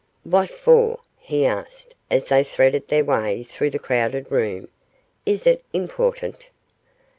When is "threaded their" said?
2.43-3.03